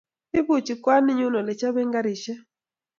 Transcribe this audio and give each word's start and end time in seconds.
Ipuchi 0.39 0.73
kwaninyu 0.83 1.27
ole 1.39 1.53
chabee 1.59 1.91
garishek 1.93 2.39